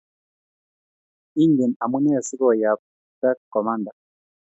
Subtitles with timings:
[1.43, 3.91] Ingen amune si ko yapta komanda